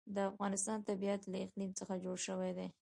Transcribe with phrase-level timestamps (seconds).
[0.15, 2.67] د افغانستان طبیعت له اقلیم څخه جوړ شوی دی.